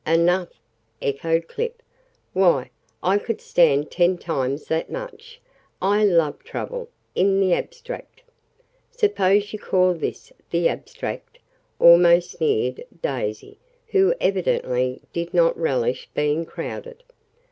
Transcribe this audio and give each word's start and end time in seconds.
"Enough!" 0.07 0.49
echoed 0.99 1.47
Clip. 1.47 1.83
"Why, 2.33 2.71
I 3.03 3.19
could 3.19 3.39
stand 3.39 3.91
ten 3.91 4.17
times 4.17 4.65
that 4.65 4.91
much! 4.91 5.39
I 5.79 6.03
love 6.03 6.43
trouble 6.43 6.89
in 7.13 7.39
the 7.39 7.53
abstract." 7.53 8.23
"Suppose 8.89 9.53
you 9.53 9.59
call 9.59 9.93
this 9.93 10.33
the 10.49 10.67
abstract," 10.69 11.37
almost 11.77 12.31
sneered 12.31 12.83
Daisy, 13.03 13.59
who 13.89 14.15
evidently 14.19 15.03
did 15.13 15.35
not 15.35 15.55
relish 15.55 16.09
being 16.15 16.47
crowded. 16.47 17.03